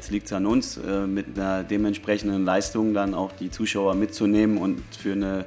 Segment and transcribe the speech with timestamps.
[0.00, 4.56] Jetzt liegt es an uns, äh, mit einer dementsprechenden Leistung dann auch die Zuschauer mitzunehmen
[4.56, 5.44] und für eine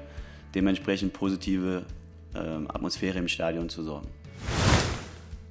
[0.54, 1.88] dementsprechend positive
[2.36, 4.08] äh, Atmosphäre im Stadion zu sorgen.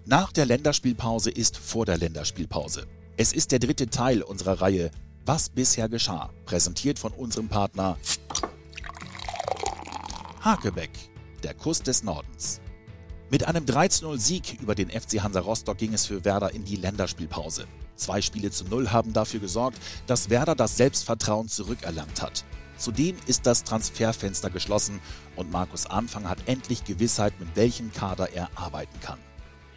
[0.05, 2.87] Nach der Länderspielpause ist vor der Länderspielpause.
[3.17, 4.93] Es ist der dritte Teil unserer Reihe
[5.27, 7.99] Was bisher geschah, präsentiert von unserem Partner
[10.43, 10.93] Hakebeck,
[11.43, 12.61] der Kuss des Nordens.
[13.31, 17.67] Mit einem 13-0-Sieg über den FC Hansa Rostock ging es für Werder in die Länderspielpause.
[17.97, 22.45] Zwei Spiele zu Null haben dafür gesorgt, dass Werder das Selbstvertrauen zurückerlangt hat.
[22.77, 25.01] Zudem ist das Transferfenster geschlossen
[25.37, 29.19] und Markus Anfang hat endlich Gewissheit, mit welchem Kader er arbeiten kann.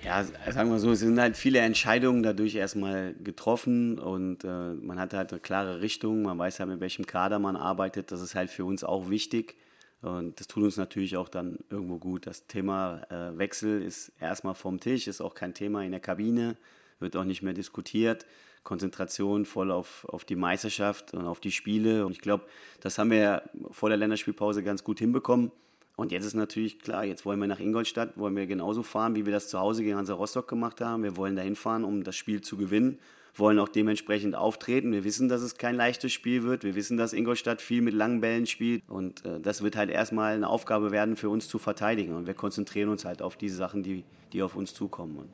[0.03, 4.99] Ja, sagen wir so, es sind halt viele Entscheidungen dadurch erstmal getroffen und äh, man
[4.99, 8.11] hat halt eine klare Richtung, man weiß halt, mit welchem Kader man arbeitet.
[8.11, 9.55] Das ist halt für uns auch wichtig
[10.01, 12.27] und das tut uns natürlich auch dann irgendwo gut.
[12.27, 16.55] Das Thema äh, Wechsel ist erstmal vom Tisch, ist auch kein Thema in der Kabine,
[16.99, 18.25] wird auch nicht mehr diskutiert.
[18.63, 22.05] Konzentration voll auf, auf die Meisterschaft und auf die Spiele.
[22.05, 22.45] Und ich glaube,
[22.81, 25.51] das haben wir vor der Länderspielpause ganz gut hinbekommen.
[25.95, 29.25] Und jetzt ist natürlich klar, jetzt wollen wir nach Ingolstadt, wollen wir genauso fahren, wie
[29.25, 31.03] wir das zu Hause gegen Hansa Rostock gemacht haben.
[31.03, 32.99] Wir wollen dahin fahren, um das Spiel zu gewinnen,
[33.35, 34.91] wollen auch dementsprechend auftreten.
[34.91, 36.63] Wir wissen, dass es kein leichtes Spiel wird.
[36.63, 38.83] Wir wissen, dass Ingolstadt viel mit langen Bällen spielt.
[38.89, 42.13] Und äh, das wird halt erstmal eine Aufgabe werden für uns zu verteidigen.
[42.13, 45.17] Und wir konzentrieren uns halt auf diese Sachen, die, die auf uns zukommen.
[45.17, 45.29] Und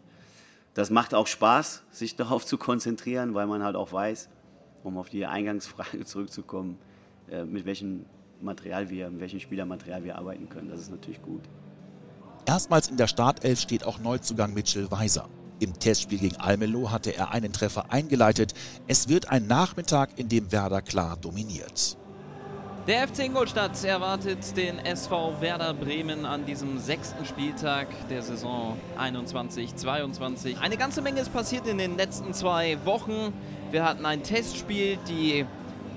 [0.74, 4.30] das macht auch Spaß, sich darauf zu konzentrieren, weil man halt auch weiß,
[4.84, 6.78] um auf die Eingangsfrage zurückzukommen,
[7.30, 8.06] äh, mit welchen
[8.42, 10.70] Material wir, mit welchem Spielermaterial wir arbeiten können.
[10.70, 11.42] Das ist natürlich gut.
[12.46, 15.30] Erstmals in der Startelf steht auch Neuzugang Mitchell Weiser.
[15.60, 18.56] Im Testspiel gegen Almelo hatte er einen Treffer eingeleitet.
[18.88, 21.98] Es wird ein Nachmittag, in dem Werder klar dominiert.
[22.88, 30.60] Der FC Ingolstadt erwartet den SV Werder Bremen an diesem sechsten Spieltag der Saison 21-22.
[30.60, 33.34] Eine ganze Menge ist passiert in den letzten zwei Wochen.
[33.70, 35.46] Wir hatten ein Testspiel, die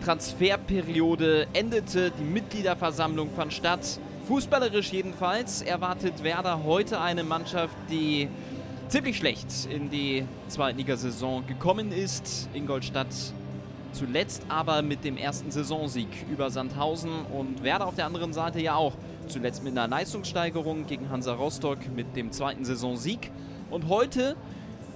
[0.04, 3.98] Transferperiode endete, die Mitgliederversammlung fand statt.
[4.28, 8.28] Fußballerisch jedenfalls erwartet Werder heute eine Mannschaft, die
[8.88, 12.50] ziemlich schlecht in die Zweitligasaison gekommen ist.
[12.52, 13.08] Ingolstadt
[13.94, 18.74] zuletzt aber mit dem ersten Saisonsieg über Sandhausen und Werder auf der anderen Seite ja
[18.74, 18.92] auch
[19.28, 23.30] zuletzt mit einer Leistungssteigerung gegen Hansa Rostock mit dem zweiten Saisonsieg.
[23.70, 24.36] Und heute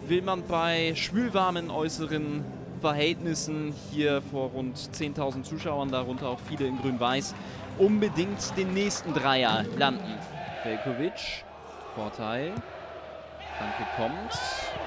[0.07, 2.45] will man bei schwülwarmen äußeren
[2.81, 7.35] Verhältnissen hier vor rund 10.000 Zuschauern, darunter auch viele in Grün-Weiß,
[7.79, 10.15] unbedingt den nächsten Dreier landen.
[10.65, 11.45] Velkovic,
[11.95, 12.53] Vorteil.
[13.59, 14.39] Danke kommt,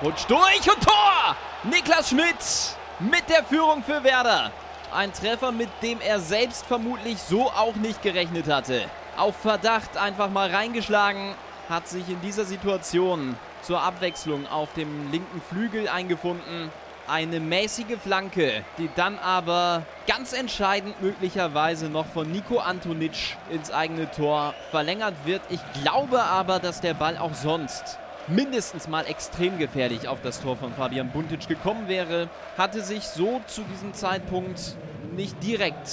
[0.01, 1.35] rutscht durch und Tor!
[1.69, 2.77] Niklas Schmidt
[3.09, 4.51] mit der Führung für Werder.
[4.93, 8.85] Ein Treffer, mit dem er selbst vermutlich so auch nicht gerechnet hatte.
[9.17, 11.33] Auf Verdacht einfach mal reingeschlagen,
[11.69, 16.69] hat sich in dieser Situation zur Abwechslung auf dem linken Flügel eingefunden
[17.07, 24.09] eine mäßige Flanke, die dann aber ganz entscheidend möglicherweise noch von Nico Antonic ins eigene
[24.11, 25.41] Tor verlängert wird.
[25.49, 27.99] Ich glaube aber, dass der Ball auch sonst
[28.33, 32.29] mindestens mal extrem gefährlich auf das Tor von Fabian Buntic gekommen wäre.
[32.57, 34.75] Hatte sich so zu diesem Zeitpunkt
[35.15, 35.89] nicht direkt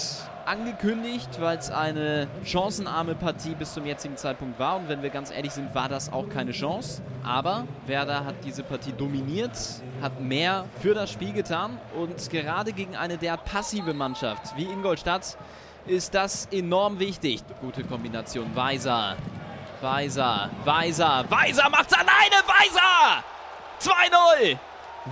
[0.47, 4.76] angekündigt, weil es eine chancenarme Partie bis zum jetzigen Zeitpunkt war.
[4.76, 7.03] Und wenn wir ganz ehrlich sind, war das auch keine Chance.
[7.22, 9.53] Aber Werder hat diese Partie dominiert,
[10.00, 11.78] hat mehr für das Spiel getan.
[11.94, 15.37] Und gerade gegen eine derart passive Mannschaft wie Ingolstadt
[15.87, 17.43] ist das enorm wichtig.
[17.60, 18.55] Gute Kombination.
[18.55, 19.16] Weiser.
[19.80, 20.50] Weiser.
[20.64, 21.24] Weiser.
[21.28, 22.42] Weiser macht's alleine.
[22.46, 23.24] Weiser!
[23.80, 24.58] 2-0!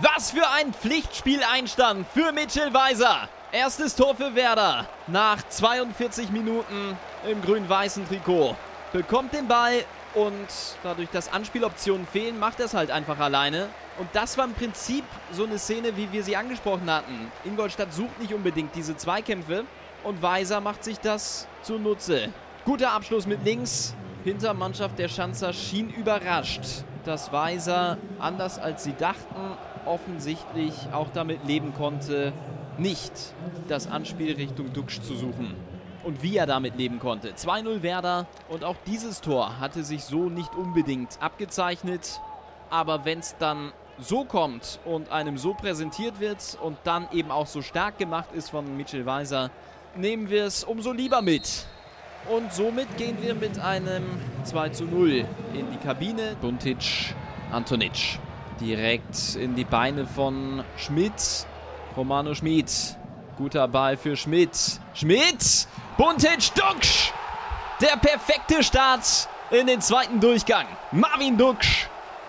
[0.03, 3.28] Was für ein Pflichtspieleinstand für Mitchell Weiser.
[3.53, 6.99] Erstes Tor für Werder nach 42 Minuten
[7.31, 8.56] im grün-weißen Trikot.
[8.93, 9.84] Bekommt den Ball
[10.15, 10.49] und
[10.83, 13.69] dadurch, dass Anspieloptionen fehlen, macht er es halt einfach alleine.
[13.98, 17.31] Und das war im Prinzip so eine Szene, wie wir sie angesprochen hatten.
[17.44, 19.65] Ingolstadt sucht nicht unbedingt diese Zweikämpfe
[20.03, 22.31] und Weiser macht sich das zunutze.
[22.65, 23.94] Guter Abschluss mit links.
[24.27, 26.65] Hintermannschaft der Schanzer schien überrascht,
[27.05, 32.33] dass Weiser, anders als sie dachten, offensichtlich auch damit leben konnte,
[32.77, 33.13] nicht
[33.69, 35.55] das Anspiel Richtung Duxch zu suchen.
[36.03, 37.34] Und wie er damit leben konnte.
[37.34, 42.21] 2-0 Werder und auch dieses Tor hatte sich so nicht unbedingt abgezeichnet.
[42.69, 43.71] Aber wenn es dann
[44.01, 48.51] so kommt und einem so präsentiert wird und dann eben auch so stark gemacht ist
[48.51, 49.53] von Mitchell Weiser,
[49.95, 51.69] nehmen wir es umso lieber mit.
[52.28, 54.05] Und somit gehen wir mit einem
[54.45, 55.25] 2 zu 0
[55.55, 56.37] in die Kabine.
[56.41, 57.15] Buntic,
[57.53, 58.19] Antonic.
[58.61, 61.47] Direkt in die Beine von Schmidt.
[61.97, 62.97] Romano Schmid.
[63.37, 64.81] Guter Ball für Schmidt.
[64.95, 65.69] Schmidt!
[65.99, 67.13] Buntic Duxch!
[67.81, 70.67] Der perfekte Start in den zweiten Durchgang.
[70.91, 71.89] Marvin Duxch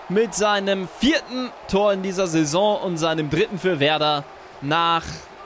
[0.09, 4.25] mit seinem vierten Tor in dieser Saison und seinem dritten für Werder
[4.61, 5.03] nach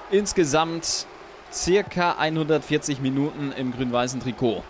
[0.09, 1.05] insgesamt
[1.53, 4.63] circa 140 Minuten im grün-weißen Trikot.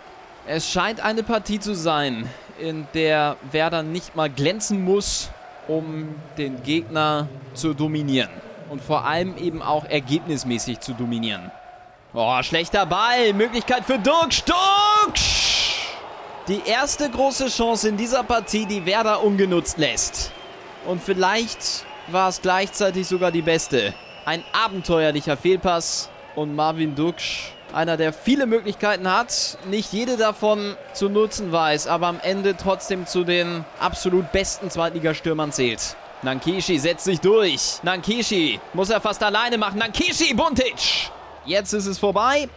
[0.46, 5.30] Es scheint eine Partie zu sein, in der Werder nicht mal glänzen muss,
[5.68, 8.30] um den Gegner zu dominieren.
[8.70, 11.50] Und vor allem eben auch ergebnismäßig zu dominieren.
[12.14, 13.32] Oh, schlechter Ball.
[13.32, 14.44] Möglichkeit für Duxch.
[14.44, 15.88] Duxch!
[16.48, 20.32] Die erste große Chance in dieser Partie, die Werder ungenutzt lässt.
[20.86, 23.94] Und vielleicht war es gleichzeitig sogar die beste.
[24.24, 31.08] Ein abenteuerlicher Fehlpass und Marvin Duxch einer, der viele Möglichkeiten hat, nicht jede davon zu
[31.08, 35.96] nutzen weiß, aber am Ende trotzdem zu den absolut besten Zweitligastürmern zählt.
[36.22, 37.78] Nankishi setzt sich durch.
[37.82, 39.78] Nankishi muss er fast alleine machen.
[39.78, 41.10] Nankishi, Buntic.
[41.44, 42.48] Jetzt ist es vorbei.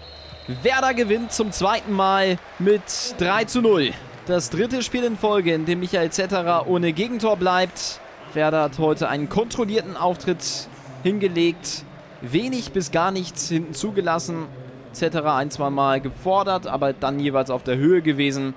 [0.62, 2.84] Werder gewinnt zum zweiten Mal mit
[3.18, 3.92] 3 zu 0.
[4.28, 8.00] Das dritte Spiel in Folge, in dem Michael Zetterer ohne Gegentor bleibt.
[8.34, 10.68] Werder hat heute einen kontrollierten Auftritt
[11.02, 11.85] hingelegt.
[12.32, 14.48] Wenig bis gar nichts hinten zugelassen
[14.92, 15.18] etc.
[15.26, 18.54] ein, zwei Mal gefordert, aber dann jeweils auf der Höhe gewesen.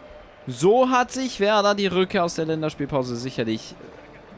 [0.46, 3.74] So hat sich Werder die Rückkehr aus der Länderspielpause sicherlich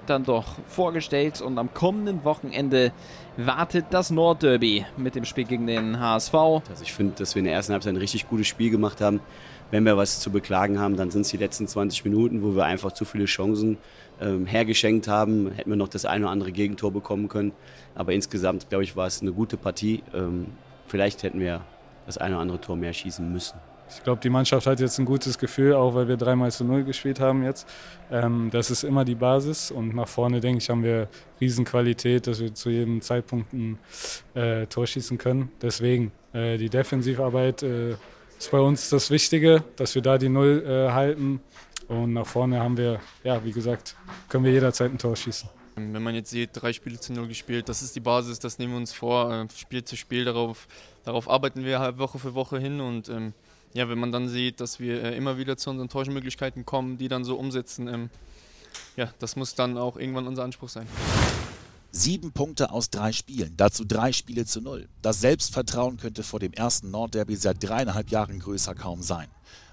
[0.06, 2.92] dann doch vorgestellt und am kommenden Wochenende
[3.36, 6.34] wartet das Nordderby mit dem Spiel gegen den HSV.
[6.34, 9.20] Also ich finde, dass wir in der ersten Halbzeit ein richtig gutes Spiel gemacht haben.
[9.70, 12.64] Wenn wir was zu beklagen haben, dann sind es die letzten 20 Minuten, wo wir
[12.64, 13.78] einfach zu viele Chancen
[14.20, 15.52] ähm, hergeschenkt haben.
[15.52, 17.52] Hätten wir noch das eine oder andere Gegentor bekommen können.
[17.94, 20.02] Aber insgesamt, glaube ich, war es eine gute Partie.
[20.12, 20.46] Ähm,
[20.88, 21.60] vielleicht hätten wir
[22.06, 23.58] das eine oder andere Tor mehr schießen müssen.
[23.92, 26.84] Ich glaube, die Mannschaft hat jetzt ein gutes Gefühl, auch weil wir dreimal zu null
[26.84, 27.66] gespielt haben jetzt.
[28.10, 31.08] Ähm, das ist immer die Basis und nach vorne, denke ich, haben wir
[31.40, 33.78] Riesenqualität, dass wir zu jedem Zeitpunkt ein
[34.34, 35.50] äh, Tor schießen können.
[35.60, 37.96] Deswegen, äh, die Defensivarbeit äh,
[38.40, 41.40] ist bei uns das Wichtige, dass wir da die Null äh, halten.
[41.88, 43.96] Und nach vorne haben wir, ja, wie gesagt,
[44.28, 45.48] können wir jederzeit ein Tor schießen.
[45.76, 48.72] Wenn man jetzt sieht, drei Spiele zu null gespielt, das ist die Basis, das nehmen
[48.72, 50.68] wir uns vor, äh, Spiel zu Spiel, darauf,
[51.04, 53.34] darauf arbeiten wir halt Woche für Woche hin und ähm,
[53.72, 57.08] ja, wenn man dann sieht, dass wir äh, immer wieder zu unseren Torschmöglichkeiten kommen, die
[57.08, 58.10] dann so umsetzen, ähm,
[58.96, 60.86] ja, das muss dann auch irgendwann unser Anspruch sein.
[61.92, 64.88] Sieben Punkte aus drei Spielen, dazu drei Spiele zu null.
[65.02, 69.26] Das Selbstvertrauen könnte vor dem ersten Nordderby seit dreieinhalb Jahren größer kaum sein.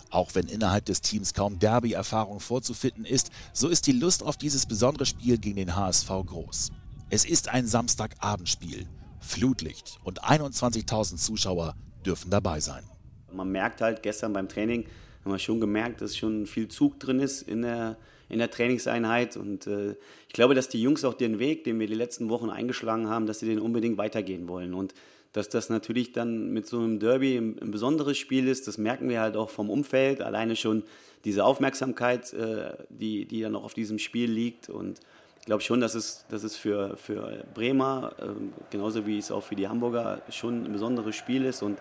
[0.09, 4.65] Auch wenn innerhalb des Teams kaum Derby-Erfahrung vorzufinden ist, so ist die Lust auf dieses
[4.65, 6.71] besondere Spiel gegen den HSV groß.
[7.11, 8.87] Es ist ein Samstagabendspiel.
[9.19, 12.83] Flutlicht und 21.000 Zuschauer dürfen dabei sein.
[13.31, 14.85] Man merkt halt gestern beim Training,
[15.23, 17.97] haben wir schon gemerkt, dass schon viel Zug drin ist in der,
[18.29, 19.37] in der Trainingseinheit.
[19.37, 19.95] Und äh,
[20.27, 23.25] ich glaube, dass die Jungs auch den Weg, den wir die letzten Wochen eingeschlagen haben,
[23.25, 24.73] dass sie den unbedingt weitergehen wollen.
[24.73, 24.93] Und
[25.33, 29.09] dass das natürlich dann mit so einem Derby ein, ein, besonderes Spiel ist, das merken
[29.09, 30.21] wir halt auch vom Umfeld.
[30.21, 30.83] Alleine schon
[31.25, 34.69] diese Aufmerksamkeit, äh, die, die dann auch auf diesem Spiel liegt.
[34.69, 34.99] Und
[35.39, 38.25] ich glaube schon, dass es, dass es für, für Bremer, äh,
[38.71, 41.61] genauso wie es auch für die Hamburger, schon ein besonderes Spiel ist.
[41.61, 41.79] Und,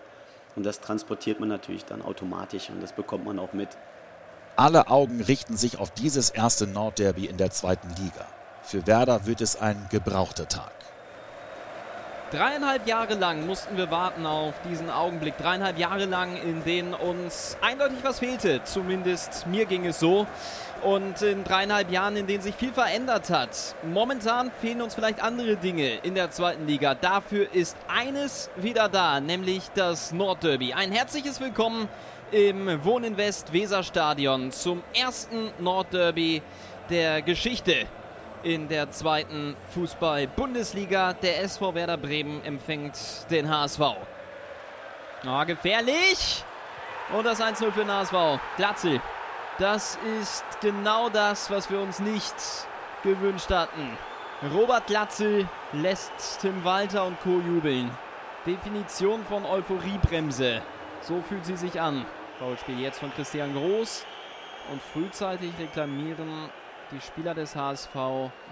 [0.55, 3.69] und das transportiert man natürlich dann automatisch und das bekommt man auch mit.
[4.59, 8.25] Alle Augen richten sich auf dieses erste Nordderby in der zweiten Liga.
[8.63, 10.71] Für Werder wird es ein gebrauchter Tag.
[12.31, 15.37] Dreieinhalb Jahre lang mussten wir warten auf diesen Augenblick.
[15.37, 18.63] Dreieinhalb Jahre lang, in denen uns eindeutig was fehlte.
[18.63, 20.25] Zumindest mir ging es so.
[20.83, 23.75] Und in dreieinhalb Jahren, in denen sich viel verändert hat.
[23.83, 26.95] Momentan fehlen uns vielleicht andere Dinge in der zweiten Liga.
[26.95, 30.73] Dafür ist eines wieder da, nämlich das Nordderby.
[30.73, 31.87] Ein herzliches Willkommen
[32.31, 36.41] im Wohninvest Weserstadion zum ersten Nordderby
[36.89, 37.87] der Geschichte
[38.43, 41.13] in der zweiten Fußball-Bundesliga.
[41.13, 42.97] Der SV Werder Bremen empfängt
[43.29, 43.79] den HSV.
[45.25, 46.43] Oh, gefährlich!
[47.13, 48.41] Und das 1-0 für den HSV.
[48.57, 49.01] Glatzel.
[49.57, 52.35] Das ist genau das, was wir uns nicht
[53.03, 53.97] gewünscht hatten.
[54.53, 57.39] Robert Glatzel lässt Tim Walter und Co.
[57.39, 57.89] jubeln.
[58.45, 60.61] Definition von Euphoriebremse.
[61.01, 62.05] So fühlt sie sich an.
[62.39, 64.05] Foulspiel jetzt von Christian Groß.
[64.71, 66.49] Und frühzeitig reklamieren
[66.91, 67.95] die Spieler des HSV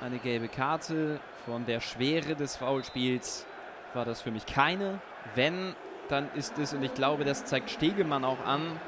[0.01, 1.19] eine gelbe Karte.
[1.45, 3.45] Von der Schwere des Foulspiels
[3.93, 4.99] war das für mich keine.
[5.35, 5.75] Wenn,
[6.09, 8.79] dann ist es, und ich glaube, das zeigt Stegemann auch an,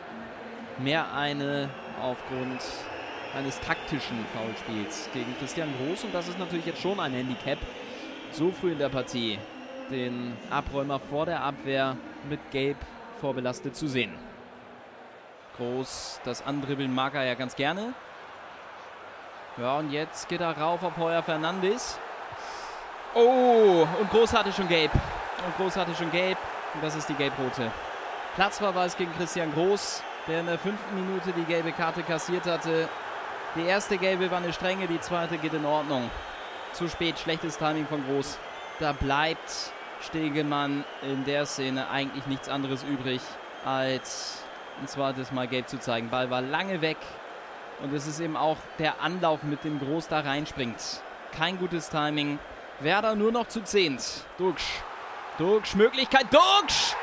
[0.80, 1.70] mehr eine
[2.02, 2.62] aufgrund
[3.36, 6.06] eines taktischen Foulspiels gegen Christian Groß.
[6.06, 7.60] Und das ist natürlich jetzt schon ein Handicap,
[8.32, 9.38] so früh in der Partie
[9.92, 11.98] den Abräumer vor der Abwehr
[12.30, 12.78] mit Gelb
[13.20, 14.12] vorbelastet zu sehen.
[15.58, 17.94] Groß, das Andribbeln mag er ja ganz gerne.
[19.58, 21.98] Ja, und jetzt geht er rauf auf Heuer Fernandes.
[23.16, 24.92] Oh, und Groß hatte schon gelb.
[24.94, 26.38] Und Groß hatte schon gelb.
[26.74, 27.72] Und das ist die gelb-rote.
[28.36, 32.88] Platzverweis gegen Christian Groß, der in der fünften Minute die gelbe Karte kassiert hatte.
[33.56, 36.12] Die erste gelbe war eine strenge, die zweite geht in Ordnung.
[36.74, 38.38] Zu spät, schlechtes Timing von Groß.
[38.80, 39.72] Da bleibt
[40.02, 43.22] Stegemann in der Szene eigentlich nichts anderes übrig,
[43.66, 44.44] als
[44.82, 46.10] ein zweites Mal gelb zu zeigen.
[46.10, 46.98] Ball war lange weg
[47.82, 51.02] und es ist eben auch der Anlauf, mit dem Groß da reinspringt.
[51.38, 52.40] Kein gutes Timing.
[52.80, 54.04] Werder nur noch zu zehnt.
[54.38, 54.82] Duxch.
[55.38, 56.28] Duxch, Möglichkeit.
[56.32, 56.96] Duxch!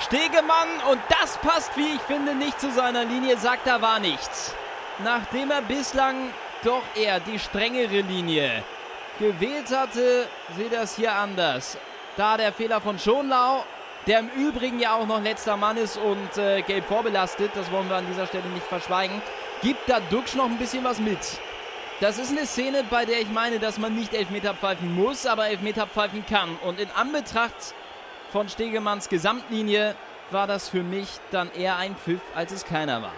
[0.00, 4.54] Stegemann und das passt, wie ich finde, nicht zu seiner Linie, sagt da war nichts.
[5.02, 6.30] Nachdem er bislang
[6.62, 8.62] doch eher die strengere Linie
[9.18, 11.76] gewählt hatte, sieht das hier anders.
[12.16, 13.64] Da der Fehler von Schonlau,
[14.08, 17.88] der im Übrigen ja auch noch letzter Mann ist und äh, gelb vorbelastet, das wollen
[17.90, 19.20] wir an dieser Stelle nicht verschweigen,
[19.62, 21.18] gibt da Duxch noch ein bisschen was mit.
[22.00, 25.48] Das ist eine Szene, bei der ich meine, dass man nicht Elfmeter pfeifen muss, aber
[25.48, 26.56] Elfmeter pfeifen kann.
[26.64, 27.74] Und in Anbetracht
[28.30, 29.94] von Stegemanns Gesamtlinie
[30.30, 33.12] war das für mich dann eher ein Pfiff, als es keiner war.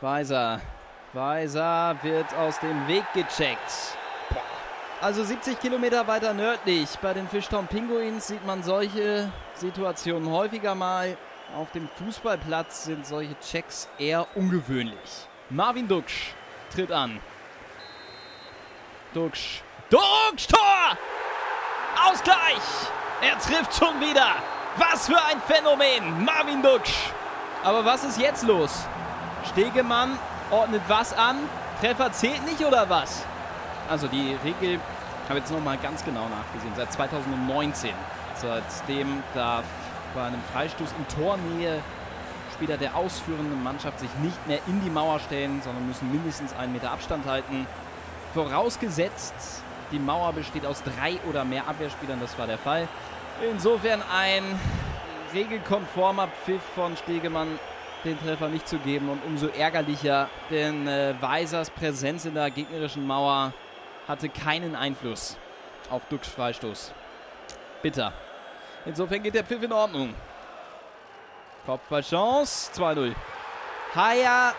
[0.00, 0.60] Weiser.
[1.12, 3.96] Weiser wird aus dem Weg gecheckt.
[5.00, 11.16] Also 70 Kilometer weiter nördlich bei den Fischtown Pinguins sieht man solche Situationen häufiger mal.
[11.56, 15.28] Auf dem Fußballplatz sind solche Checks eher ungewöhnlich.
[15.48, 16.34] Marvin Duksch
[16.72, 17.20] tritt an.
[19.14, 19.62] Duksch.
[19.88, 20.98] Duksch, Tor!
[22.04, 22.62] Ausgleich!
[23.22, 24.34] Er trifft schon wieder.
[24.76, 26.24] Was für ein Phänomen.
[26.24, 27.10] Marvin Duksch.
[27.62, 28.86] Aber was ist jetzt los?
[29.52, 30.18] Stegemann
[30.50, 31.36] ordnet was an?
[31.80, 33.24] Treffer zählt nicht oder was?
[33.88, 34.80] Also die Regel,
[35.24, 37.94] ich habe jetzt nochmal ganz genau nachgesehen, seit 2019.
[38.36, 39.64] Seitdem darf
[40.14, 41.82] bei einem Freistoß in Tornähe
[42.56, 46.72] Spieler der ausführenden Mannschaft sich nicht mehr in die Mauer stellen, sondern müssen mindestens einen
[46.72, 47.66] Meter Abstand halten.
[48.32, 49.34] Vorausgesetzt,
[49.92, 52.88] die Mauer besteht aus drei oder mehr Abwehrspielern, das war der Fall.
[53.50, 54.42] Insofern ein
[55.34, 57.58] regelkonformer Pfiff von Stegemann,
[58.04, 63.06] den Treffer nicht zu geben und umso ärgerlicher, denn äh, Weisers Präsenz in der gegnerischen
[63.06, 63.52] Mauer
[64.08, 65.36] hatte keinen Einfluss
[65.90, 66.92] auf Ducks Freistoß.
[67.82, 68.12] Bitter.
[68.86, 70.14] Insofern geht der Pfiff in Ordnung.
[71.66, 73.14] Kopfballchance, 2-0.
[73.94, 74.54] Haya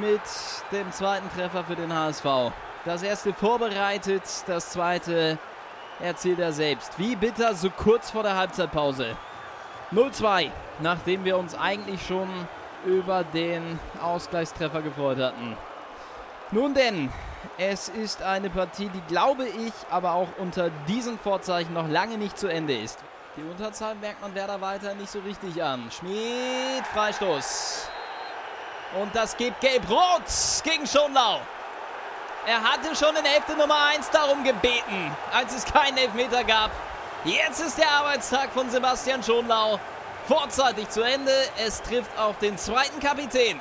[0.00, 0.20] mit
[0.72, 2.52] dem zweiten Treffer für den HSV.
[2.84, 5.38] Das erste vorbereitet, das zweite
[6.00, 6.98] erzählt er selbst.
[6.98, 9.16] Wie bitter, so kurz vor der Halbzeitpause.
[9.92, 10.50] 0-2,
[10.80, 12.28] nachdem wir uns eigentlich schon
[12.84, 15.56] über den Ausgleichstreffer gefreut hatten.
[16.50, 17.12] Nun denn,
[17.58, 22.36] es ist eine Partie, die glaube ich aber auch unter diesen Vorzeichen noch lange nicht
[22.36, 22.98] zu Ende ist.
[23.34, 25.90] Die Unterzahl merkt man Werder weiter nicht so richtig an.
[25.90, 27.88] Schmid, Freistoß.
[29.00, 30.22] Und das gibt Gelb-Rot
[30.62, 31.40] gegen Schonlau.
[32.46, 36.70] Er hatte schon in Hälfte Nummer 1 darum gebeten, als es keinen Elfmeter gab.
[37.24, 39.80] Jetzt ist der Arbeitstag von Sebastian Schonlau
[40.28, 41.32] vorzeitig zu Ende.
[41.56, 43.58] Es trifft auch den zweiten Kapitän.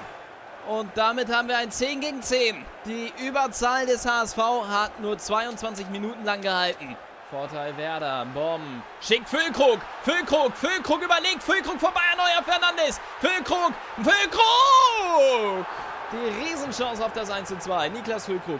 [0.67, 2.65] Und damit haben wir ein 10 gegen 10.
[2.85, 4.37] Die Überzahl des HSV
[4.67, 6.97] hat nur 22 Minuten lang gehalten.
[7.31, 8.83] Vorteil Werder, Bomb.
[8.99, 12.99] Schickt Füllkrug, Füllkrug, Füllkrug überlegt, Füllkrug vorbei an Neuer Fernandes.
[13.21, 13.71] Füllkrug,
[14.03, 15.65] Füllkrug!
[16.11, 17.87] Die Riesenchance auf das 1 zu 2.
[17.87, 18.59] Niklas Füllkrug.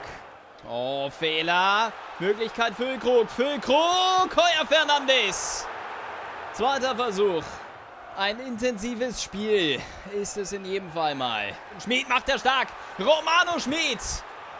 [0.70, 1.92] Oh, Fehler.
[2.20, 3.30] Möglichkeit Füllkrug.
[3.30, 3.76] Füllkrug.
[4.38, 5.68] Heuer Fernandes.
[6.54, 7.44] Zweiter Versuch.
[8.16, 9.82] Ein intensives Spiel
[10.14, 11.54] ist es in jedem Fall mal.
[11.84, 12.70] Schmid macht er stark.
[12.98, 14.00] Romano Schmid.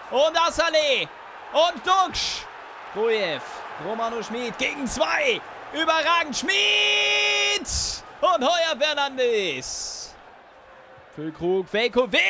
[0.10, 1.08] Und Assale.
[1.54, 2.46] Und Duxch.
[2.94, 3.61] Rujev.
[3.86, 5.42] Romano Schmid gegen zwei.
[5.74, 6.36] Überragend.
[6.36, 7.68] Schmid.
[8.22, 10.16] Und Heuer Fernandes.
[11.16, 12.22] Füllkrug, Velkovic!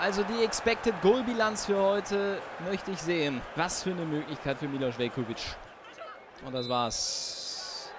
[0.00, 3.40] Also die Expected Goal Bilanz für heute möchte ich sehen.
[3.56, 5.38] Was für eine Möglichkeit für Milos Velkovic.
[6.44, 7.90] Und das war's.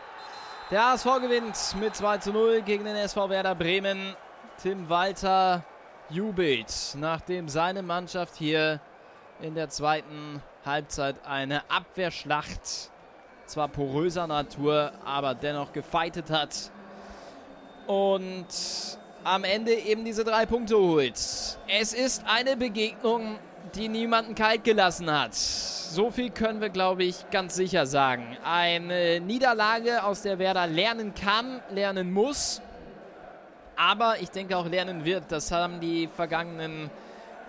[0.72, 4.16] Der HSV gewinnt mit 2 zu 0 gegen den SV Werder Bremen.
[4.62, 5.64] Tim Walter
[6.10, 8.80] jubelt, nachdem seine Mannschaft hier
[9.42, 12.92] in der zweiten Halbzeit eine Abwehrschlacht,
[13.46, 16.72] zwar poröser Natur, aber dennoch gefeitet hat.
[17.88, 18.48] Und
[19.24, 21.16] am Ende eben diese drei Punkte holt.
[21.68, 23.38] Es ist eine Begegnung,
[23.76, 25.34] die niemanden kalt gelassen hat.
[25.34, 28.38] So viel können wir, glaube ich, ganz sicher sagen.
[28.44, 32.62] Eine Niederlage, aus der Werder lernen kann, lernen muss,
[33.76, 35.26] aber ich denke auch lernen wird.
[35.30, 36.90] Das haben die vergangenen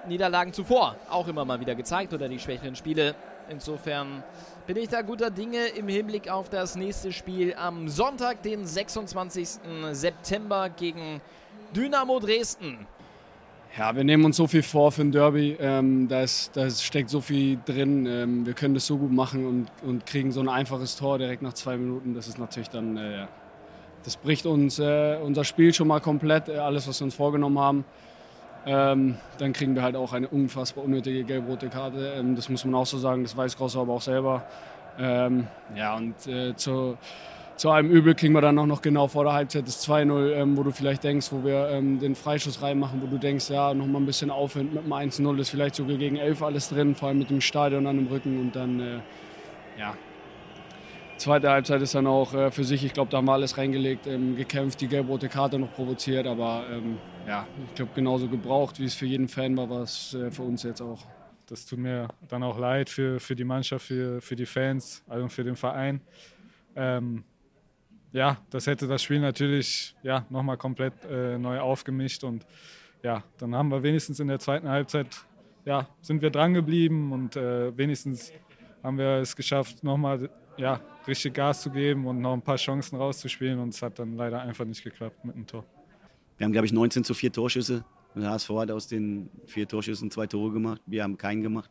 [0.08, 3.14] Niederlagen zuvor auch immer mal wieder gezeigt oder die schwächeren Spiele.
[3.48, 4.22] Insofern
[4.66, 9.60] bin ich da guter Dinge im Hinblick auf das nächste Spiel am Sonntag, den 26.
[9.92, 11.20] September gegen
[11.74, 12.86] Dynamo Dresden.
[13.78, 15.54] Ja, wir nehmen uns so viel vor für ein Derby.
[15.60, 18.06] Ähm, da, ist, steckt so viel drin.
[18.06, 21.42] Ähm, wir können das so gut machen und, und kriegen so ein einfaches Tor direkt
[21.42, 22.14] nach zwei Minuten.
[22.14, 23.26] Das ist natürlich dann, äh,
[24.02, 27.58] das bricht uns äh, unser Spiel schon mal komplett, äh, alles, was wir uns vorgenommen
[27.58, 27.84] haben.
[28.66, 32.14] Ähm, dann kriegen wir halt auch eine unfassbar unnötige gelb-rote Karte.
[32.18, 34.44] Ähm, das muss man auch so sagen, das weiß Grosser aber auch selber.
[34.98, 35.46] Ähm,
[35.76, 36.98] ja, und äh, zu,
[37.56, 40.56] zu einem Übel kriegen wir dann auch noch genau vor der Halbzeit das 2-0, ähm,
[40.56, 43.86] wo du vielleicht denkst, wo wir ähm, den Freischuss reinmachen, wo du denkst, ja, noch
[43.86, 47.08] mal ein bisschen Aufwind mit dem 1-0 ist vielleicht sogar gegen 11 alles drin, vor
[47.08, 48.98] allem mit dem Stadion an dem Rücken und dann, äh,
[49.78, 49.94] ja,
[51.18, 54.06] Zweite Halbzeit ist dann auch äh, für sich, ich glaube, da haben wir alles reingelegt,
[54.06, 58.84] ähm, gekämpft, die gelb-rote Karte noch provoziert, aber ähm, ja, ich glaube, genauso gebraucht, wie
[58.84, 61.06] es für jeden Fan war, war es äh, für uns jetzt auch.
[61.46, 65.28] Das tut mir dann auch leid für, für die Mannschaft, für, für die Fans, also
[65.28, 66.00] für den Verein.
[66.74, 67.24] Ähm,
[68.12, 72.46] ja, das hätte das Spiel natürlich ja, nochmal komplett äh, neu aufgemischt und
[73.02, 75.06] ja, dann haben wir wenigstens in der zweiten Halbzeit,
[75.64, 78.32] ja, sind wir dran geblieben und äh, wenigstens
[78.82, 82.96] haben wir es geschafft, nochmal ja, richtig Gas zu geben und noch ein paar Chancen
[82.96, 83.58] rauszuspielen.
[83.58, 85.64] Und es hat dann leider einfach nicht geklappt mit dem Tor.
[86.38, 87.84] Wir haben, glaube ich, 19 zu 4 Torschüsse.
[88.16, 90.80] Der HSV hat aus den vier Torschüssen zwei Tore gemacht.
[90.86, 91.70] Wir haben keinen gemacht.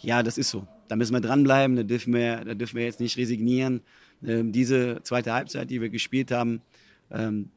[0.00, 0.66] Ja, das ist so.
[0.86, 1.76] Da müssen wir dranbleiben.
[1.76, 3.80] Da dürfen wir, da dürfen wir jetzt nicht resignieren.
[4.22, 6.60] Ähm, diese zweite Halbzeit, die wir gespielt haben,
[7.10, 7.50] ähm,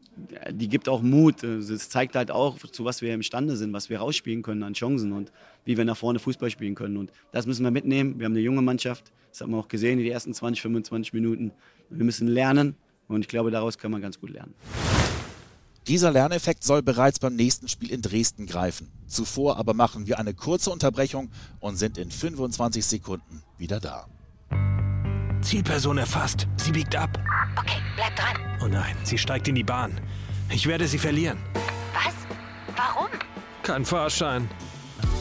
[0.52, 1.44] die gibt auch Mut.
[1.44, 5.12] Es zeigt halt auch, zu was wir imstande sind, was wir rausspielen können an Chancen
[5.12, 5.32] und
[5.66, 6.98] wie wir nach vorne Fußball spielen können.
[6.98, 8.20] Und das müssen wir mitnehmen.
[8.20, 9.12] Wir haben eine junge Mannschaft.
[9.32, 11.52] Das haben wir auch gesehen in den ersten 20, 25 Minuten.
[11.90, 12.76] Wir müssen lernen
[13.08, 14.54] und ich glaube, daraus kann man ganz gut lernen.
[15.88, 18.92] Dieser Lerneffekt soll bereits beim nächsten Spiel in Dresden greifen.
[19.08, 24.08] Zuvor aber machen wir eine kurze Unterbrechung und sind in 25 Sekunden wieder da.
[25.42, 26.48] Zielperson erfasst.
[26.58, 27.20] Sie biegt ab.
[27.58, 28.38] Okay, bleib dran.
[28.64, 30.00] Oh nein, sie steigt in die Bahn.
[30.50, 31.40] Ich werde sie verlieren.
[31.94, 32.14] Was?
[32.76, 33.10] Warum?
[33.64, 34.50] Kein Fahrschein.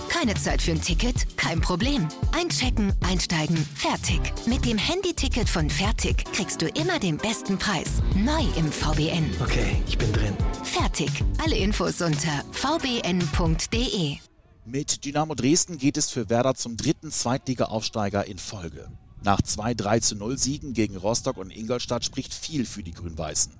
[0.09, 1.39] Keine Zeit für ein Ticket?
[1.39, 2.07] Kein Problem.
[2.33, 4.21] Einchecken, einsteigen, fertig.
[4.47, 8.03] Mit dem Handyticket von Fertig kriegst du immer den besten Preis.
[8.15, 9.31] Neu im VBN.
[9.41, 10.37] Okay, ich bin drin.
[10.63, 11.11] Fertig.
[11.43, 14.19] Alle Infos unter vbn.de.
[14.67, 18.91] Mit Dynamo Dresden geht es für Werder zum dritten Zweitliga-Aufsteiger in Folge.
[19.23, 23.53] Nach zwei 3 zu 0 Siegen gegen Rostock und Ingolstadt spricht viel für die Grün-Weißen.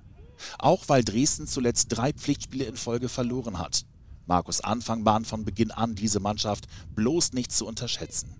[0.57, 3.85] Auch weil Dresden zuletzt drei Pflichtspiele in Folge verloren hat.
[4.25, 8.35] Markus Anfang bahnt von Beginn an diese Mannschaft bloß nicht zu unterschätzen.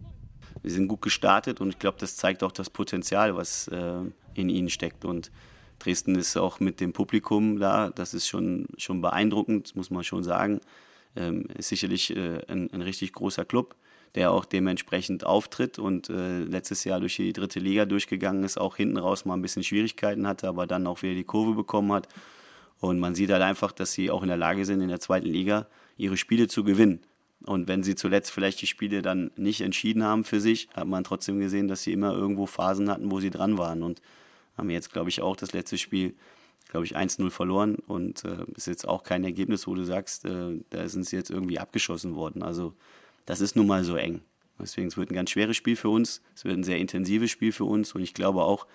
[0.62, 4.01] Wir sind gut gestartet und ich glaube, das zeigt auch das Potenzial, was äh,
[4.34, 5.05] in ihnen steckt.
[5.05, 5.31] Und
[5.79, 7.89] Dresden ist auch mit dem Publikum da.
[7.89, 10.62] Das ist schon, schon beeindruckend, muss man schon sagen.
[11.15, 13.75] Ähm, ist sicherlich äh, ein, ein, richtig großer Club,
[14.15, 18.76] der auch dementsprechend auftritt und äh, letztes Jahr durch die dritte Liga durchgegangen ist, auch
[18.76, 22.08] hinten raus mal ein bisschen Schwierigkeiten hatte, aber dann auch wieder die Kurve bekommen hat.
[22.80, 25.28] Und man sieht halt einfach, dass sie auch in der Lage sind, in der zweiten
[25.28, 27.00] Liga ihre Spiele zu gewinnen.
[27.45, 31.04] Und wenn sie zuletzt vielleicht die Spiele dann nicht entschieden haben für sich, hat man
[31.04, 33.82] trotzdem gesehen, dass sie immer irgendwo Phasen hatten, wo sie dran waren.
[33.82, 34.02] Und
[34.58, 36.15] haben jetzt, glaube ich, auch das letzte Spiel,
[36.69, 37.76] glaube ich, 1-0 verloren.
[37.76, 41.32] Und äh, ist jetzt auch kein Ergebnis, wo du sagst, äh, da sind sie jetzt
[41.32, 42.43] irgendwie abgeschossen worden.
[42.43, 42.74] Also
[43.25, 44.21] das ist nun mal so eng.
[44.60, 46.21] Deswegen es wird ein ganz schweres Spiel für uns.
[46.36, 47.93] Es wird ein sehr intensives Spiel für uns.
[47.93, 48.67] Und ich glaube auch,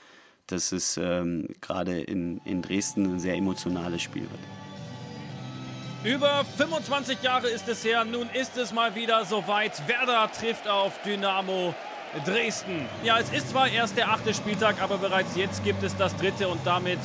[0.47, 4.41] dass es ähm, gerade in, in Dresden ein sehr emotionales Spiel wird.
[6.05, 9.89] Über 25 Jahre ist es her, nun ist es mal wieder soweit.
[9.89, 11.75] Werder trifft auf Dynamo
[12.25, 12.87] Dresden.
[13.03, 16.49] Ja, es ist zwar erst der achte Spieltag, aber bereits jetzt gibt es das dritte
[16.49, 17.01] und damit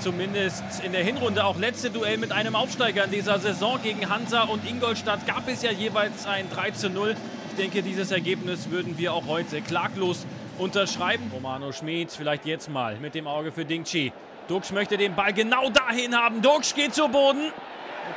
[0.00, 4.42] zumindest in der Hinrunde auch letzte Duell mit einem Aufsteiger in dieser Saison gegen Hansa
[4.42, 7.16] und Ingolstadt gab es ja jeweils ein 3 zu 0.
[7.50, 10.26] Ich denke, dieses Ergebnis würden wir auch heute klaglos
[10.58, 11.30] unterschreiben.
[11.32, 14.12] Romano Schmid vielleicht jetzt mal mit dem Auge für Dingchi.
[14.48, 16.42] Dux möchte den Ball genau dahin haben.
[16.42, 17.52] Dux geht zu Boden.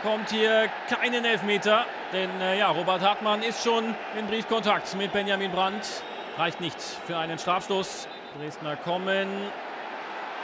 [0.01, 1.85] Bekommt hier keinen Elfmeter.
[2.13, 6.03] Denn äh, ja, Robert Hartmann ist schon in Briefkontakt mit Benjamin Brandt.
[6.37, 8.07] Reicht nicht für einen Strafstoß.
[8.37, 9.27] Dresdner kommen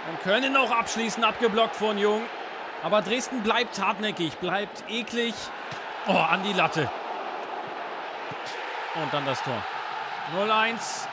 [0.10, 1.24] und können auch abschließen.
[1.24, 2.22] Abgeblockt von Jung.
[2.84, 5.34] Aber Dresden bleibt hartnäckig, bleibt eklig.
[6.08, 6.90] Oh, an die Latte.
[8.96, 9.62] Und dann das Tor.
[10.38, 11.08] 0-1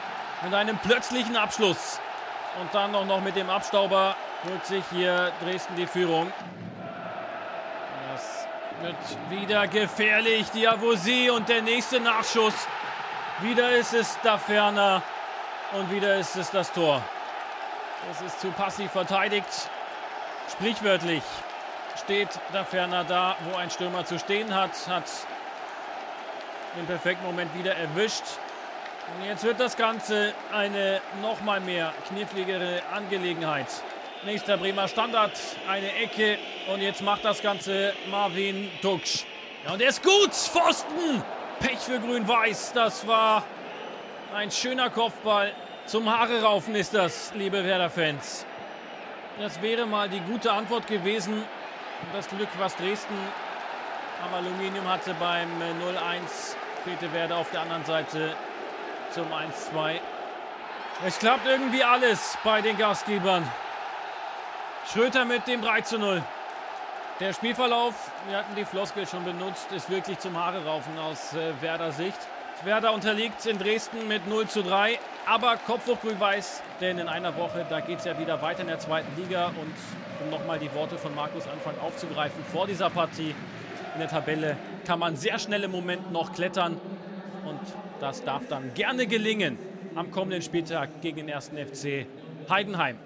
[0.45, 2.01] mit einem plötzlichen Abschluss.
[2.61, 6.31] Und dann noch, noch mit dem Abstauber holt sich hier Dresden die Führung.
[8.13, 8.47] Das
[8.83, 10.51] wird wieder gefährlich.
[10.51, 12.55] Diavosi und der nächste Nachschuss.
[13.41, 15.03] Wieder ist es da ferner
[15.73, 17.03] und wieder ist es das Tor.
[18.11, 19.47] Es ist zu passiv verteidigt.
[20.51, 21.23] Sprichwörtlich
[22.03, 25.05] steht da ferner da, wo ein Stürmer zu stehen hat, hat
[26.77, 28.25] den perfekten Moment wieder erwischt.
[29.17, 33.69] Und jetzt wird das Ganze eine noch mal mehr kniffligere Angelegenheit.
[34.25, 35.33] Nächster Bremer Standard,
[35.69, 36.39] eine Ecke
[36.73, 39.25] und jetzt macht das Ganze Marvin Duksch.
[39.65, 41.23] Ja, und er ist gut, Pfosten!
[41.61, 43.45] Pech für Grün-Weiß, das war
[44.35, 45.53] ein schöner Kopfball.
[45.87, 48.47] Zum Haare raufen ist das, liebe Werder-Fans.
[49.39, 51.45] Das wäre mal die gute Antwort gewesen.
[52.13, 53.17] Das Glück, was Dresden
[54.25, 58.35] am Aluminium hatte beim 0-1, fehlte Werder auf der anderen Seite
[59.11, 59.99] zum 1-2.
[61.05, 63.51] Es klappt irgendwie alles bei den Gastgebern.
[64.93, 66.23] Schröter mit dem 3 zu 0.
[67.21, 67.95] Der Spielverlauf,
[68.29, 72.19] wir hatten die Floskel schon benutzt, ist wirklich zum Haare raufen aus äh, Werder Sicht.
[72.65, 77.37] Werder unterliegt in Dresden mit 0 zu 3, aber Kopf hoch grün-weiß, denn in einer
[77.37, 79.49] Woche, da geht es ja wieder weiter in der zweiten Liga.
[79.49, 79.75] Und
[80.23, 83.35] um nochmal die Worte von Markus Anfang aufzugreifen, vor dieser Partie
[83.95, 86.77] in der Tabelle kann man sehr schnell im Moment noch klettern.
[87.45, 87.61] Und
[88.01, 89.59] das darf dann gerne gelingen
[89.95, 92.07] am kommenden Spieltag gegen den ersten FC
[92.49, 92.97] Heidenheim.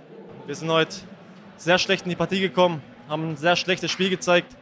[0.46, 0.96] Wir sind heute
[1.56, 4.56] sehr schlecht in die Partie gekommen, haben ein sehr schlechtes Spiel gezeigt.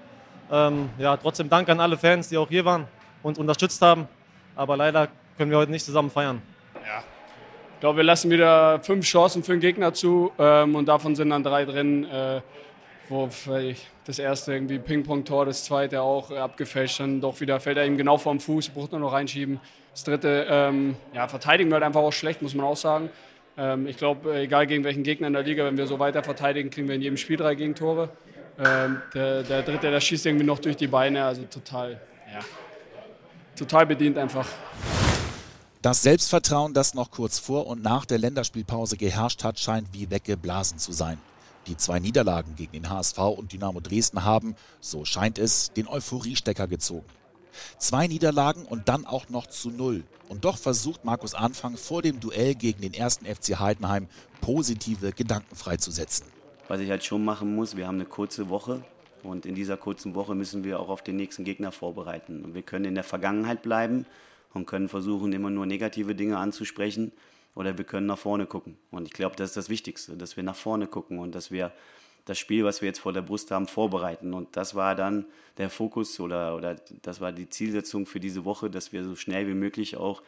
[0.51, 2.87] Ähm, ja, trotzdem Dank an alle Fans, die auch hier waren
[3.23, 4.09] und unterstützt haben.
[4.57, 6.41] Aber leider können wir heute nicht zusammen feiern.
[7.85, 11.43] Glaube, wir lassen wieder fünf Chancen für den Gegner zu ähm, und davon sind dann
[11.43, 12.07] drei drin.
[12.07, 12.41] Äh,
[13.11, 13.29] wo
[14.07, 18.17] das erste irgendwie Ping-Pong-Tor, das zweite auch abgefälscht, dann doch wieder fällt er ihm genau
[18.17, 19.61] vorm Fuß, braucht nur noch reinschieben.
[19.93, 23.11] Das dritte, ähm, ja, verteidigen wir halt einfach auch schlecht, muss man auch sagen.
[23.59, 26.71] Ähm, ich glaube, egal gegen welchen Gegner in der Liga, wenn wir so weiter verteidigen,
[26.71, 28.09] kriegen wir in jedem Spiel drei Gegentore.
[28.59, 32.01] Ähm, der, der dritte, der schießt irgendwie noch durch die Beine, also total,
[32.33, 32.41] ja,
[33.55, 34.49] total bedient einfach.
[35.85, 40.79] Das Selbstvertrauen, das noch kurz vor und nach der Länderspielpause geherrscht hat, scheint wie weggeblasen
[40.79, 41.19] zu sein.
[41.67, 46.69] Die zwei Niederlagen gegen den HSV und Dynamo Dresden haben, so scheint es, den Euphoriestecker
[46.69, 47.05] gezogen.
[47.77, 50.05] Zwei Niederlagen und dann auch noch zu null.
[50.31, 54.09] Und doch versucht Markus Anfang vor dem Duell gegen den ersten FC Heidenheim
[54.41, 56.25] positive Gedanken freizusetzen.
[56.67, 58.83] Was ich halt schon machen muss, wir haben eine kurze Woche
[59.23, 62.43] und in dieser kurzen Woche müssen wir auch auf den nächsten Gegner vorbereiten.
[62.43, 64.07] Und wir können in der Vergangenheit bleiben
[64.55, 67.13] und können versuchen, immer nur negative Dinge anzusprechen
[67.55, 68.77] oder wir können nach vorne gucken.
[68.91, 71.73] Und ich glaube, das ist das Wichtigste, dass wir nach vorne gucken und dass wir
[72.25, 74.33] das Spiel, was wir jetzt vor der Brust haben, vorbereiten.
[74.33, 75.27] Und das war dann
[75.59, 79.47] der Fokus oder, oder das war die Zielsetzung für diese Woche, dass wir so schnell
[79.47, 80.23] wie möglich auch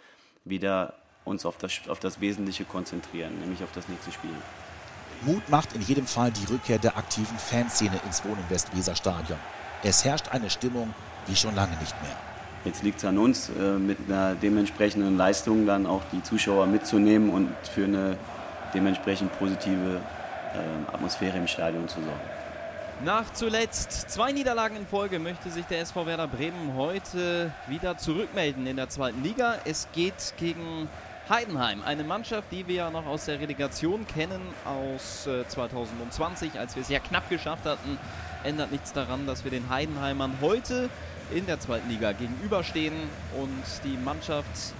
[0.44, 4.30] wieder uns auf das, auf das Wesentliche konzentrieren, nämlich auf das nächste Spiel.
[5.22, 9.38] Mut macht in jedem Fall die Rückkehr der aktiven Fanszene ins Wohnen Westweser Stadion.
[9.82, 10.94] Es herrscht eine Stimmung
[11.26, 12.35] wie schon lange nicht mehr.
[12.66, 17.30] Jetzt liegt es an uns, äh, mit einer dementsprechenden Leistung dann auch die Zuschauer mitzunehmen
[17.30, 18.18] und für eine
[18.74, 20.00] dementsprechend positive
[20.52, 22.20] äh, Atmosphäre im Stadion zu sorgen.
[23.04, 28.66] Nach zuletzt zwei Niederlagen in Folge möchte sich der SV Werder Bremen heute wieder zurückmelden
[28.66, 29.58] in der zweiten Liga.
[29.64, 30.88] Es geht gegen
[31.28, 36.74] Heidenheim, eine Mannschaft, die wir ja noch aus der Relegation kennen, aus 2020, äh, als
[36.74, 37.96] wir es ja knapp geschafft hatten.
[38.42, 40.88] Ändert nichts daran, dass wir den Heidenheimern heute
[41.30, 42.94] in der zweiten Liga gegenüberstehen.
[43.40, 44.74] Und die Mannschaft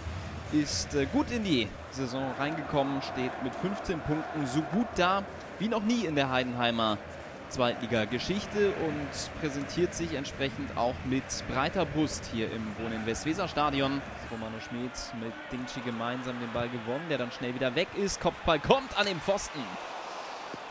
[0.52, 5.24] ist äh, gut in die Saison reingekommen, steht mit 15 Punkten so gut da
[5.58, 6.98] wie noch nie in der Heidenheimer
[7.48, 14.02] Zweitliga-Geschichte und präsentiert sich entsprechend auch mit breiter Brust hier im Wohnen Westweser-Stadion.
[14.30, 18.20] Romano Schmid mit Dingchi gemeinsam den Ball gewonnen, der dann schnell wieder weg ist.
[18.20, 19.60] Kopfball kommt an den Pfosten.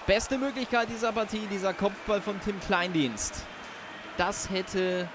[0.05, 3.43] Beste Möglichkeit dieser Partie, dieser Kopfball von Tim Kleindienst.
[4.17, 5.07] Das hätte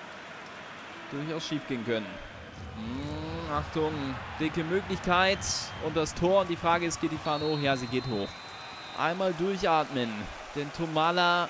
[1.11, 2.07] durchaus schief gehen können.
[2.77, 3.93] Hm, Achtung,
[4.39, 5.39] dicke Möglichkeit
[5.85, 6.43] und das Tor.
[6.43, 7.59] Und die Frage ist, geht die Fahne hoch?
[7.59, 8.29] Ja, sie geht hoch.
[8.99, 10.11] Einmal durchatmen,
[10.55, 11.49] denn Tomala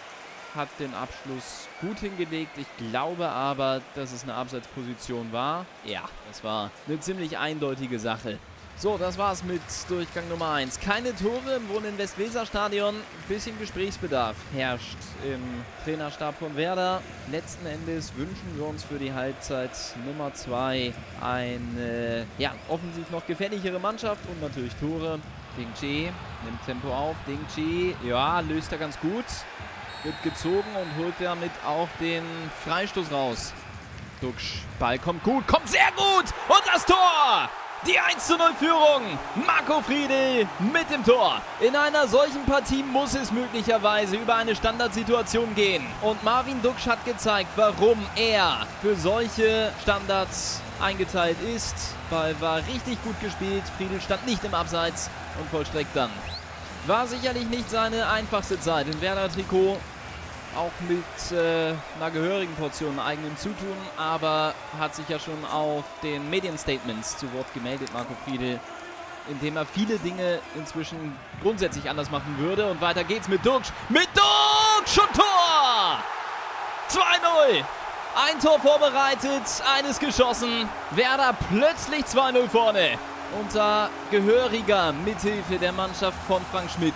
[0.54, 2.58] hat den Abschluss gut hingelegt.
[2.58, 5.66] Ich glaube aber, dass es eine Abseitsposition war.
[5.84, 8.38] Ja, das war eine ziemlich eindeutige Sache.
[8.80, 10.80] So, das war's mit Durchgang Nummer 1.
[10.80, 12.94] Keine Tore im Wohnen Westweser Stadion.
[13.28, 15.42] Bisschen Gesprächsbedarf herrscht im
[15.84, 17.02] Trainerstab von Werder.
[17.30, 19.72] Letzten Endes wünschen wir uns für die Halbzeit
[20.06, 25.18] Nummer 2 eine ja, offensiv noch gefährlichere Mannschaft und natürlich Tore.
[25.58, 26.10] Ding Chi
[26.46, 27.16] nimmt Tempo auf.
[27.26, 29.26] Ding Chi, ja, löst er ganz gut.
[30.04, 32.24] Wird gezogen und holt damit auch den
[32.64, 33.52] Freistoß raus.
[34.22, 37.50] Duxch, Ball kommt gut, kommt sehr gut und das Tor!
[37.86, 39.18] Die 1 zu 0 Führung.
[39.46, 41.40] Marco Friedel mit dem Tor.
[41.60, 45.86] In einer solchen Partie muss es möglicherweise über eine Standardsituation gehen.
[46.02, 51.74] Und Marvin Duksch hat gezeigt, warum er für solche Standards eingeteilt ist.
[52.10, 53.62] Ball war richtig gut gespielt.
[53.78, 55.08] Friedel stand nicht im Abseits
[55.40, 56.10] und vollstreckt dann.
[56.86, 59.78] War sicherlich nicht seine einfachste Zeit im Werder-Trikot
[60.56, 66.28] auch mit äh, einer gehörigen Portion eigenem Zutun, aber hat sich ja schon auf den
[66.28, 68.58] Medienstatements zu Wort gemeldet, Marco Friedel,
[69.28, 72.70] indem er viele Dinge inzwischen grundsätzlich anders machen würde.
[72.70, 73.70] Und weiter geht's mit Durksch.
[73.88, 75.98] Mit Durksch und Tor!
[76.88, 77.64] 2-0!
[78.16, 80.68] Ein Tor vorbereitet, eines geschossen.
[80.90, 82.98] Werder plötzlich 2-0 vorne.
[83.40, 86.94] Unter gehöriger Mithilfe der Mannschaft von Frank Schmidt.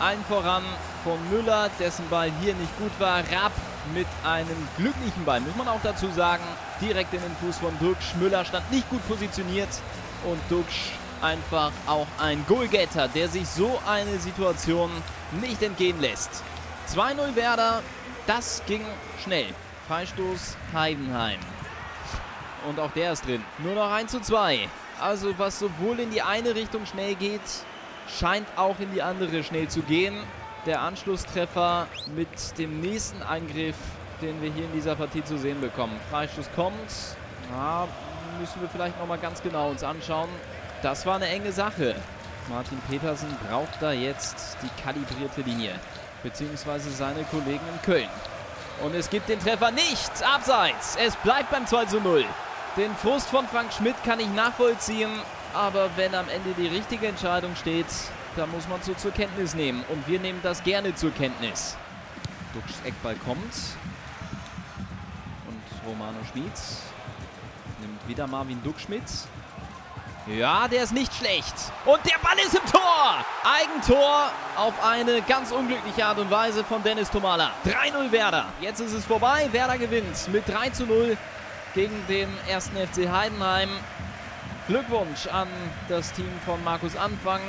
[0.00, 0.62] Allen voran
[1.04, 3.18] von Müller, dessen Ball hier nicht gut war.
[3.18, 3.52] Rapp
[3.94, 6.42] mit einem glücklichen Ball, muss man auch dazu sagen.
[6.80, 8.14] Direkt in den Fuß von Duxch.
[8.18, 9.68] Müller stand nicht gut positioniert
[10.24, 14.90] und Duxch einfach auch ein Goalgetter, der sich so eine Situation
[15.32, 16.42] nicht entgehen lässt.
[16.94, 17.82] 2-0 Werder,
[18.26, 18.84] das ging
[19.22, 19.48] schnell.
[19.86, 21.40] Freistoß Heidenheim.
[22.66, 23.44] Und auch der ist drin.
[23.58, 24.66] Nur noch 1 zu 2.
[24.98, 27.40] Also was sowohl in die eine Richtung schnell geht,
[28.18, 30.14] scheint auch in die andere schnell zu gehen.
[30.66, 33.76] Der Anschlusstreffer mit dem nächsten Angriff,
[34.20, 35.98] den wir hier in dieser Partie zu sehen bekommen.
[36.10, 36.76] Freistoß kommt.
[37.50, 37.88] Ja,
[38.38, 40.28] müssen wir vielleicht nochmal ganz genau uns anschauen.
[40.82, 41.96] Das war eine enge Sache.
[42.48, 45.72] Martin Petersen braucht da jetzt die kalibrierte Linie.
[46.22, 48.08] Beziehungsweise seine Kollegen in Köln.
[48.82, 50.10] Und es gibt den Treffer nicht.
[50.22, 50.96] Abseits.
[50.96, 52.24] Es bleibt beim 2 zu 0.
[52.76, 55.10] Den Frust von Frank Schmidt kann ich nachvollziehen.
[55.52, 57.86] Aber wenn am Ende die richtige Entscheidung steht,
[58.36, 59.84] dann muss man so zur Kenntnis nehmen.
[59.88, 61.76] Und wir nehmen das gerne zur Kenntnis.
[62.54, 63.54] Duxch Eckball kommt.
[65.46, 66.52] Und Romano Schmid
[67.80, 69.02] nimmt wieder Marvin Duckschmidt.
[70.26, 71.54] Ja, der ist nicht schlecht.
[71.84, 73.24] Und der Ball ist im Tor.
[73.42, 77.50] Eigentor auf eine ganz unglückliche Art und Weise von Dennis Tomala.
[77.64, 78.46] 3-0 Werder.
[78.60, 79.48] Jetzt ist es vorbei.
[79.50, 81.16] Werder gewinnt mit 3 0
[81.74, 83.70] gegen den ersten FC Heidenheim.
[84.70, 85.48] Glückwunsch an
[85.88, 87.40] das Team von Markus Anfang.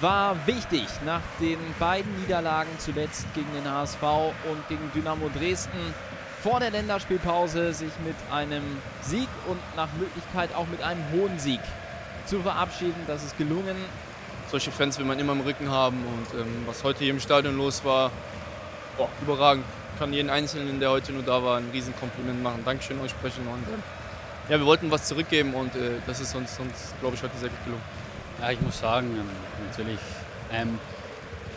[0.00, 4.00] War wichtig nach den beiden Niederlagen zuletzt gegen den HSV
[4.48, 5.94] und gegen Dynamo Dresden
[6.40, 8.62] vor der Länderspielpause sich mit einem
[9.02, 11.58] Sieg und nach Möglichkeit auch mit einem hohen Sieg
[12.26, 13.02] zu verabschieden.
[13.08, 13.74] Das ist gelungen.
[14.48, 17.56] Solche Fans will man immer im Rücken haben und ähm, was heute hier im Stadion
[17.56, 18.12] los war,
[18.98, 19.64] oh, überragend.
[19.94, 22.62] Ich kann jeden Einzelnen, der heute nur da war, ein Riesenkompliment machen.
[22.64, 23.82] Dankeschön euch sprechen und ähm,
[24.48, 27.50] ja, wir wollten was zurückgeben und äh, das ist uns, uns glaube ich, heute sehr
[27.50, 27.82] gut gelungen.
[28.40, 29.28] Ja, ich muss sagen, ähm,
[29.68, 29.98] natürlich
[30.52, 30.78] ähm,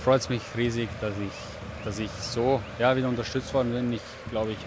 [0.03, 3.93] freut es mich riesig, dass ich, dass ich so ja, wieder unterstützt worden bin.
[3.93, 4.57] Ich glaube, ich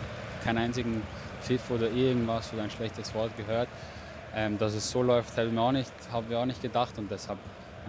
[0.42, 1.02] keinen einzigen
[1.42, 3.68] Pfiff oder irgendwas oder ein schlechtes Wort gehört.
[4.34, 7.38] Ähm, dass es so läuft, haben wir auch nicht, auch nicht gedacht und deshalb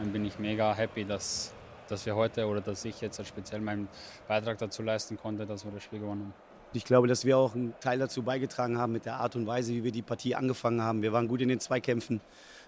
[0.02, 1.54] ähm, bin ich mega happy, dass,
[1.88, 3.88] dass wir heute oder dass ich jetzt speziell meinen
[4.28, 6.45] Beitrag dazu leisten konnte, dass wir das Spiel gewonnen haben.
[6.76, 9.74] Ich glaube, dass wir auch einen Teil dazu beigetragen haben mit der Art und Weise,
[9.74, 11.02] wie wir die Partie angefangen haben.
[11.02, 12.20] Wir waren gut in den Zweikämpfen.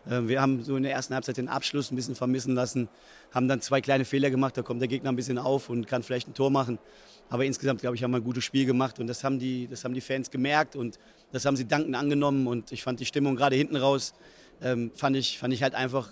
[0.09, 2.87] Ähm, wir haben so in der ersten Halbzeit den Abschluss ein bisschen vermissen lassen,
[3.31, 4.55] haben dann zwei kleine Fehler gemacht.
[4.55, 6.79] Da kommt der Gegner ein bisschen auf und kann vielleicht ein Tor machen.
[7.29, 9.83] Aber insgesamt, glaube ich, haben wir ein gutes Spiel gemacht und das haben die, das
[9.83, 10.97] haben die Fans gemerkt und
[11.33, 12.47] das haben sie dankend angenommen.
[12.47, 14.13] Und ich fand die Stimmung gerade hinten raus,
[14.61, 16.09] ähm, fand, ich, fand ich halt einfach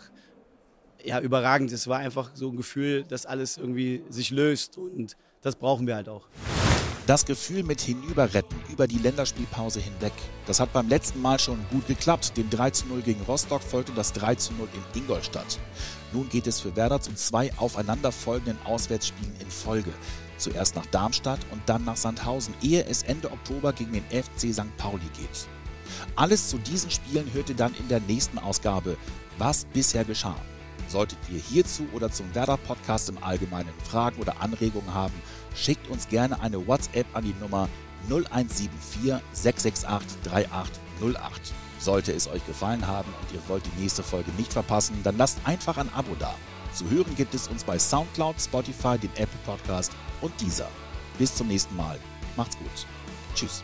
[1.04, 1.72] ja, überragend.
[1.72, 5.96] Es war einfach so ein Gefühl, dass alles irgendwie sich löst und das brauchen wir
[5.96, 6.28] halt auch.
[7.08, 10.14] Das Gefühl mit Hinüberretten über die Länderspielpause hinweg,
[10.48, 12.36] das hat beim letzten Mal schon gut geklappt.
[12.36, 15.60] Dem 3 0 gegen Rostock folgte das 3 0 in Ingolstadt.
[16.14, 19.92] Nun geht es für Werder zu zwei aufeinanderfolgenden Auswärtsspielen in Folge.
[20.40, 24.76] Zuerst nach Darmstadt und dann nach Sandhausen, ehe es Ende Oktober gegen den FC St.
[24.78, 25.48] Pauli geht.
[26.16, 28.98] Alles zu diesen Spielen hört ihr dann in der nächsten Ausgabe,
[29.38, 30.36] was bisher geschah.
[30.88, 35.14] Solltet ihr hierzu oder zum Werder-Podcast im Allgemeinen Fragen oder Anregungen haben,
[35.56, 37.68] schickt uns gerne eine WhatsApp an die Nummer
[38.10, 41.54] 0174 668 3808.
[41.80, 45.40] Sollte es euch gefallen haben und ihr wollt die nächste Folge nicht verpassen, dann lasst
[45.46, 46.34] einfach ein Abo da.
[46.74, 50.68] Zu hören gibt es uns bei Soundcloud, Spotify, dem Apple Podcast und dieser.
[51.18, 52.00] Bis zum nächsten Mal.
[52.36, 52.86] Macht's gut.
[53.34, 53.64] Tschüss.